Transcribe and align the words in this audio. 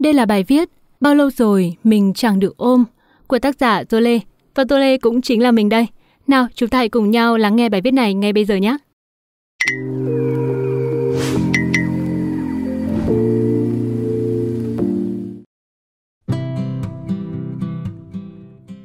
Đây 0.00 0.12
là 0.12 0.26
bài 0.26 0.44
viết 0.48 0.68
Bao 1.00 1.14
lâu 1.14 1.30
rồi 1.30 1.76
mình 1.84 2.12
chẳng 2.14 2.38
được 2.38 2.56
ôm 2.56 2.84
của 3.26 3.38
tác 3.38 3.58
giả 3.58 3.84
Tô 3.84 4.00
Lê. 4.00 4.20
Và 4.54 4.64
Tô 4.68 4.78
Lê 4.78 4.98
cũng 4.98 5.22
chính 5.22 5.42
là 5.42 5.50
mình 5.50 5.68
đây. 5.68 5.86
Nào, 6.26 6.46
chúng 6.54 6.68
ta 6.68 6.78
hãy 6.78 6.88
cùng 6.88 7.10
nhau 7.10 7.36
lắng 7.36 7.56
nghe 7.56 7.68
bài 7.68 7.80
viết 7.80 7.90
này 7.90 8.14
ngay 8.14 8.32
bây 8.32 8.44
giờ 8.44 8.56
nhé. 8.56 8.76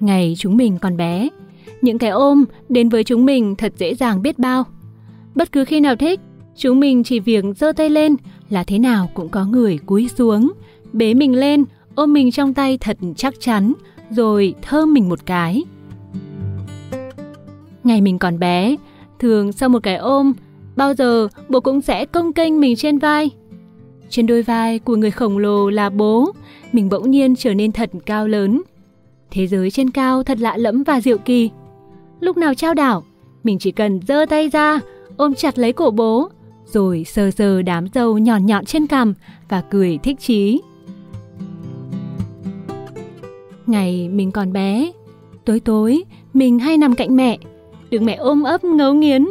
Ngày 0.00 0.34
chúng 0.38 0.56
mình 0.56 0.78
còn 0.78 0.96
bé, 0.96 1.28
những 1.82 1.98
cái 1.98 2.10
ôm 2.10 2.44
đến 2.68 2.88
với 2.88 3.04
chúng 3.04 3.26
mình 3.26 3.54
thật 3.56 3.72
dễ 3.76 3.94
dàng 3.94 4.22
biết 4.22 4.38
bao. 4.38 4.64
Bất 5.34 5.52
cứ 5.52 5.64
khi 5.64 5.80
nào 5.80 5.96
thích, 5.96 6.20
chúng 6.56 6.80
mình 6.80 7.04
chỉ 7.04 7.20
việc 7.20 7.44
giơ 7.56 7.72
tay 7.72 7.90
lên 7.90 8.16
là 8.50 8.64
thế 8.64 8.78
nào 8.78 9.10
cũng 9.14 9.28
có 9.28 9.44
người 9.44 9.78
cúi 9.86 10.08
xuống, 10.16 10.52
bế 10.94 11.14
mình 11.14 11.34
lên, 11.34 11.64
ôm 11.94 12.12
mình 12.12 12.30
trong 12.30 12.54
tay 12.54 12.78
thật 12.78 12.98
chắc 13.16 13.34
chắn, 13.40 13.72
rồi 14.10 14.54
thơm 14.62 14.94
mình 14.94 15.08
một 15.08 15.26
cái. 15.26 15.64
Ngày 17.84 18.00
mình 18.00 18.18
còn 18.18 18.38
bé, 18.38 18.76
thường 19.18 19.52
sau 19.52 19.68
một 19.68 19.82
cái 19.82 19.96
ôm, 19.96 20.32
bao 20.76 20.94
giờ 20.94 21.28
bố 21.48 21.60
cũng 21.60 21.80
sẽ 21.80 22.04
công 22.04 22.32
kênh 22.32 22.60
mình 22.60 22.76
trên 22.76 22.98
vai. 22.98 23.30
Trên 24.08 24.26
đôi 24.26 24.42
vai 24.42 24.78
của 24.78 24.96
người 24.96 25.10
khổng 25.10 25.38
lồ 25.38 25.70
là 25.70 25.90
bố, 25.90 26.32
mình 26.72 26.88
bỗng 26.88 27.10
nhiên 27.10 27.36
trở 27.36 27.54
nên 27.54 27.72
thật 27.72 27.90
cao 28.06 28.28
lớn. 28.28 28.62
Thế 29.30 29.46
giới 29.46 29.70
trên 29.70 29.90
cao 29.90 30.22
thật 30.22 30.38
lạ 30.40 30.56
lẫm 30.56 30.82
và 30.82 31.00
diệu 31.00 31.18
kỳ. 31.18 31.50
Lúc 32.20 32.36
nào 32.36 32.54
trao 32.54 32.74
đảo, 32.74 33.04
mình 33.44 33.58
chỉ 33.58 33.70
cần 33.70 34.00
giơ 34.08 34.26
tay 34.26 34.48
ra, 34.48 34.80
ôm 35.16 35.34
chặt 35.34 35.58
lấy 35.58 35.72
cổ 35.72 35.90
bố, 35.90 36.28
rồi 36.66 37.04
sờ 37.04 37.30
sờ 37.30 37.62
đám 37.62 37.86
râu 37.94 38.18
nhọn 38.18 38.46
nhọn 38.46 38.64
trên 38.64 38.86
cằm 38.86 39.14
và 39.48 39.60
cười 39.70 39.98
thích 39.98 40.20
chí. 40.20 40.60
Ngày 43.66 44.08
mình 44.08 44.30
còn 44.30 44.52
bé, 44.52 44.92
tối 45.44 45.60
tối 45.60 46.04
mình 46.34 46.58
hay 46.58 46.76
nằm 46.76 46.94
cạnh 46.94 47.16
mẹ, 47.16 47.38
được 47.90 48.02
mẹ 48.02 48.14
ôm 48.14 48.42
ấp 48.42 48.64
ngấu 48.64 48.94
nghiến. 48.94 49.26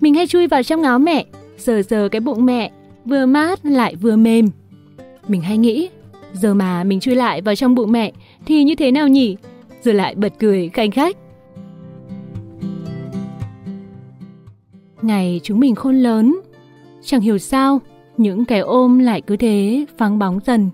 Mình 0.00 0.14
hay 0.14 0.26
chui 0.26 0.46
vào 0.46 0.62
trong 0.62 0.82
áo 0.82 0.98
mẹ, 0.98 1.26
sờ 1.58 1.82
sờ 1.82 2.08
cái 2.08 2.20
bụng 2.20 2.46
mẹ, 2.46 2.70
vừa 3.04 3.26
mát 3.26 3.66
lại 3.66 3.96
vừa 3.96 4.16
mềm. 4.16 4.48
Mình 5.28 5.40
hay 5.40 5.58
nghĩ, 5.58 5.88
giờ 6.32 6.54
mà 6.54 6.84
mình 6.84 7.00
chui 7.00 7.14
lại 7.14 7.42
vào 7.42 7.54
trong 7.54 7.74
bụng 7.74 7.92
mẹ 7.92 8.12
thì 8.46 8.64
như 8.64 8.74
thế 8.74 8.90
nào 8.90 9.08
nhỉ? 9.08 9.36
Rồi 9.82 9.94
lại 9.94 10.14
bật 10.14 10.32
cười 10.38 10.68
khanh 10.68 10.90
khách. 10.90 11.16
Ngày 15.02 15.40
chúng 15.42 15.60
mình 15.60 15.74
khôn 15.74 15.96
lớn, 15.96 16.40
chẳng 17.02 17.20
hiểu 17.20 17.38
sao 17.38 17.80
những 18.16 18.44
cái 18.44 18.60
ôm 18.60 18.98
lại 18.98 19.20
cứ 19.20 19.36
thế 19.36 19.84
vắng 19.98 20.18
bóng 20.18 20.38
dần. 20.46 20.70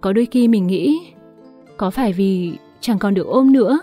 Có 0.00 0.12
đôi 0.12 0.26
khi 0.30 0.48
mình 0.48 0.66
nghĩ, 0.66 1.00
có 1.80 1.90
phải 1.90 2.12
vì 2.12 2.52
chẳng 2.80 2.98
còn 2.98 3.14
được 3.14 3.26
ôm 3.26 3.52
nữa, 3.52 3.80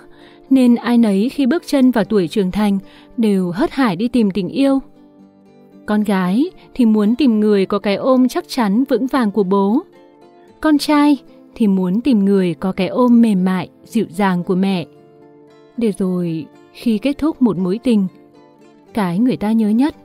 nên 0.50 0.76
ai 0.76 0.98
nấy 0.98 1.30
khi 1.30 1.46
bước 1.46 1.64
chân 1.68 1.92
vào 1.92 2.04
tuổi 2.04 2.28
trưởng 2.28 2.52
thành 2.52 2.80
đều 3.18 3.52
hớt 3.52 3.72
hải 3.72 3.96
đi 3.96 4.08
tìm 4.08 4.32
tình 4.32 4.50
yêu. 4.50 4.80
Con 5.86 6.04
gái 6.04 6.46
thì 6.74 6.86
muốn 6.86 7.16
tìm 7.16 7.40
người 7.40 7.66
có 7.66 7.80
cái 7.80 7.96
ôm 7.96 8.28
chắc 8.28 8.46
chắn 8.48 8.84
vững 8.90 9.08
vàng 9.08 9.32
của 9.32 9.44
bố. 9.44 9.82
Con 10.62 10.78
trai 10.78 11.18
thì 11.56 11.68
muốn 11.68 12.02
tìm 12.02 12.26
người 12.26 12.54
có 12.54 12.72
cái 12.72 12.88
ôm 12.88 13.22
mềm 13.22 13.46
mại, 13.46 13.70
dịu 13.86 14.06
dàng 14.10 14.44
của 14.44 14.56
mẹ. 14.56 14.86
Để 15.78 15.92
rồi 15.98 16.46
khi 16.74 16.98
kết 16.98 17.18
thúc 17.18 17.42
một 17.42 17.58
mối 17.58 17.80
tình, 17.84 18.08
cái 18.94 19.20
người 19.20 19.38
ta 19.38 19.52
nhớ 19.52 19.70
nhất 19.70 19.96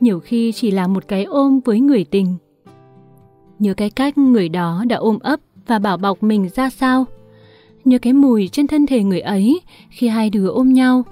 nhiều 0.00 0.20
khi 0.20 0.52
chỉ 0.52 0.70
là 0.70 0.86
một 0.86 1.08
cái 1.08 1.24
ôm 1.24 1.60
với 1.64 1.80
người 1.80 2.04
tình. 2.04 2.36
Nhớ 3.58 3.74
cái 3.74 3.90
cách 3.90 4.18
người 4.18 4.48
đó 4.48 4.84
đã 4.88 4.96
ôm 4.96 5.18
ấp 5.18 5.40
và 5.66 5.78
bảo 5.78 5.96
bọc 5.96 6.22
mình 6.22 6.48
ra 6.54 6.70
sao. 6.70 7.06
Nhớ 7.84 7.98
cái 7.98 8.12
mùi 8.12 8.48
trên 8.48 8.66
thân 8.66 8.86
thể 8.86 9.02
người 9.02 9.20
ấy 9.20 9.60
khi 9.90 10.08
hai 10.08 10.30
đứa 10.30 10.48
ôm 10.48 10.72
nhau. 10.72 11.04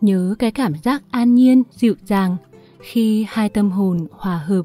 Nhớ 0.00 0.34
cái 0.38 0.50
cảm 0.50 0.72
giác 0.82 1.02
an 1.10 1.34
nhiên, 1.34 1.62
dịu 1.70 1.94
dàng 2.06 2.36
khi 2.80 3.26
hai 3.28 3.48
tâm 3.48 3.70
hồn 3.70 4.06
hòa 4.10 4.42
hợp. 4.46 4.62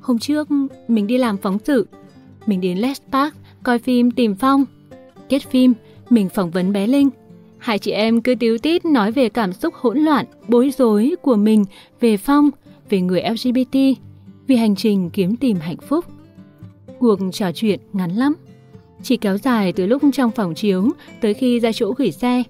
Hôm 0.00 0.18
trước, 0.18 0.48
mình 0.88 1.06
đi 1.06 1.18
làm 1.18 1.36
phóng 1.36 1.58
sự. 1.64 1.86
Mình 2.46 2.60
đến 2.60 2.78
Les 2.78 3.00
Park 3.12 3.34
coi 3.62 3.78
phim 3.78 4.10
Tìm 4.10 4.34
Phong. 4.34 4.64
Kết 5.28 5.42
phim, 5.50 5.72
mình 6.10 6.28
phỏng 6.28 6.50
vấn 6.50 6.72
bé 6.72 6.86
Linh. 6.86 7.10
Hai 7.58 7.78
chị 7.78 7.90
em 7.90 8.20
cứ 8.20 8.34
tiếu 8.34 8.58
tít 8.58 8.84
nói 8.84 9.12
về 9.12 9.28
cảm 9.28 9.52
xúc 9.52 9.74
hỗn 9.74 9.98
loạn, 9.98 10.26
bối 10.48 10.70
rối 10.78 11.14
của 11.22 11.36
mình 11.36 11.64
về 12.00 12.16
Phong, 12.16 12.50
về 12.90 13.00
người 13.00 13.22
LGBT, 13.22 13.78
vì 14.46 14.56
hành 14.56 14.76
trình 14.76 15.10
kiếm 15.10 15.36
tìm 15.36 15.56
hạnh 15.60 15.76
phúc. 15.88 16.04
Cuộc 16.98 17.18
trò 17.32 17.52
chuyện 17.52 17.80
ngắn 17.92 18.10
lắm, 18.10 18.34
chỉ 19.02 19.16
kéo 19.16 19.38
dài 19.38 19.72
từ 19.72 19.86
lúc 19.86 20.02
trong 20.12 20.30
phòng 20.30 20.54
chiếu 20.54 20.88
tới 21.20 21.34
khi 21.34 21.60
ra 21.60 21.72
chỗ 21.72 21.92
gửi 21.96 22.10
xe. 22.10 22.42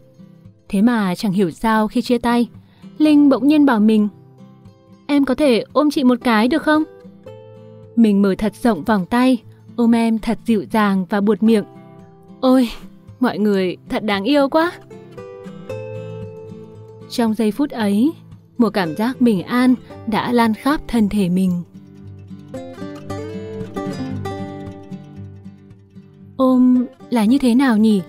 Thế 0.69 0.83
mà 0.83 1.15
chẳng 1.15 1.33
hiểu 1.33 1.51
sao 1.51 1.89
khi 1.89 2.03
chia 2.03 2.19
tay, 2.19 2.49
Linh 2.99 3.29
bỗng 3.29 3.49
nhiên 3.49 3.67
bảo 3.67 3.81
mình 3.81 4.09
Em 5.11 5.25
có 5.25 5.35
thể 5.35 5.65
ôm 5.73 5.91
chị 5.91 6.05
một 6.05 6.19
cái 6.25 6.49
được 6.49 6.63
không? 6.63 6.85
Mình 7.97 8.23
mở 8.23 8.35
thật 8.39 8.55
rộng 8.63 8.85
vòng 8.85 9.07
tay, 9.07 9.39
ôm 9.77 9.95
em 9.95 10.19
thật 10.19 10.39
dịu 10.45 10.65
dàng 10.71 11.07
và 11.11 11.21
buột 11.21 11.43
miệng. 11.43 11.65
Ôi, 12.41 12.69
mọi 13.21 13.39
người 13.39 13.77
thật 13.89 14.05
đáng 14.05 14.25
yêu 14.25 14.49
quá. 14.49 14.73
Trong 17.11 17.35
giây 17.35 17.53
phút 17.53 17.71
ấy, 17.71 18.13
một 18.59 18.71
cảm 18.71 18.97
giác 18.97 19.21
bình 19.21 19.43
an 19.43 19.75
đã 20.07 20.33
lan 20.33 20.55
khắp 20.55 20.81
thân 20.89 21.09
thể 21.09 21.29
mình. 21.29 21.63
Ôm 26.39 26.87
là 27.11 27.25
như 27.25 27.39
thế 27.39 27.55
nào 27.55 27.77
nhỉ? 27.77 28.03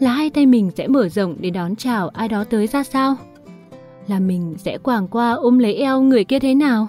Là 0.00 0.12
hai 0.12 0.30
tay 0.30 0.46
mình 0.46 0.70
sẽ 0.76 0.88
mở 0.88 1.08
rộng 1.08 1.36
để 1.40 1.50
đón 1.50 1.76
chào 1.76 2.08
ai 2.08 2.28
đó 2.28 2.44
tới 2.44 2.66
ra 2.66 2.84
sao? 2.84 3.16
Là 4.06 4.20
mình 4.20 4.54
sẽ 4.58 4.78
quàng 4.78 5.08
qua 5.08 5.32
ôm 5.32 5.58
lấy 5.58 5.74
eo 5.74 6.02
người 6.02 6.24
kia 6.24 6.38
thế 6.38 6.54
nào? 6.54 6.86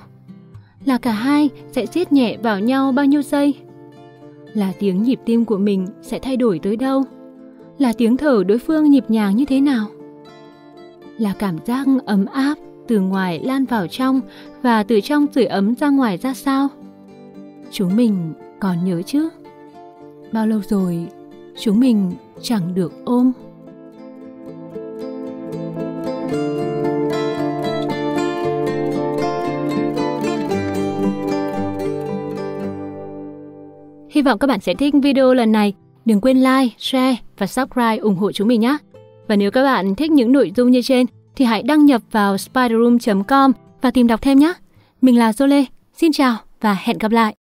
Là 0.85 0.97
cả 0.97 1.11
hai 1.11 1.49
sẽ 1.71 1.85
siết 1.85 2.11
nhẹ 2.11 2.37
vào 2.37 2.59
nhau 2.59 2.91
bao 2.91 3.05
nhiêu 3.05 3.21
giây? 3.21 3.53
Là 4.53 4.73
tiếng 4.79 5.03
nhịp 5.03 5.19
tim 5.25 5.45
của 5.45 5.57
mình 5.57 5.87
sẽ 6.01 6.19
thay 6.19 6.37
đổi 6.37 6.59
tới 6.59 6.75
đâu? 6.75 7.03
Là 7.77 7.93
tiếng 7.97 8.17
thở 8.17 8.43
đối 8.47 8.59
phương 8.59 8.89
nhịp 8.89 9.05
nhàng 9.07 9.35
như 9.35 9.45
thế 9.45 9.61
nào? 9.61 9.87
Là 11.17 11.33
cảm 11.39 11.57
giác 11.65 11.87
ấm 12.05 12.25
áp 12.25 12.55
từ 12.87 12.99
ngoài 12.99 13.39
lan 13.43 13.65
vào 13.65 13.87
trong 13.87 14.21
và 14.61 14.83
từ 14.83 15.01
trong 15.01 15.25
sưởi 15.35 15.45
ấm 15.45 15.75
ra 15.75 15.89
ngoài 15.89 16.17
ra 16.17 16.33
sao? 16.33 16.67
Chúng 17.71 17.95
mình 17.95 18.33
còn 18.59 18.85
nhớ 18.85 19.01
chứ? 19.01 19.29
Bao 20.31 20.47
lâu 20.47 20.61
rồi 20.69 21.07
chúng 21.59 21.79
mình 21.79 22.11
chẳng 22.41 22.75
được 22.75 22.93
ôm? 23.05 23.31
Hy 34.09 34.21
vọng 34.21 34.39
các 34.39 34.47
bạn 34.47 34.59
sẽ 34.59 34.73
thích 34.73 34.93
video 35.03 35.33
lần 35.33 35.51
này. 35.51 35.73
Đừng 36.05 36.21
quên 36.21 36.37
like, 36.37 36.75
share 36.77 37.15
và 37.37 37.47
subscribe 37.47 37.97
ủng 37.97 38.15
hộ 38.15 38.31
chúng 38.31 38.47
mình 38.47 38.61
nhé. 38.61 38.77
Và 39.27 39.35
nếu 39.35 39.51
các 39.51 39.63
bạn 39.63 39.95
thích 39.95 40.11
những 40.11 40.31
nội 40.31 40.51
dung 40.55 40.71
như 40.71 40.81
trên 40.81 41.05
thì 41.35 41.45
hãy 41.45 41.63
đăng 41.63 41.85
nhập 41.85 42.01
vào 42.11 42.37
spiderroom.com 42.37 43.51
và 43.81 43.91
tìm 43.91 44.07
đọc 44.07 44.21
thêm 44.21 44.39
nhé. 44.39 44.53
Mình 45.01 45.17
là 45.17 45.31
Zole. 45.31 45.65
Xin 45.93 46.11
chào 46.11 46.37
và 46.61 46.77
hẹn 46.83 46.97
gặp 46.97 47.11
lại. 47.11 47.38